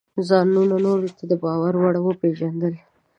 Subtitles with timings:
[0.27, 2.73] ځان نورو ته د باور وړ ورپېژندل: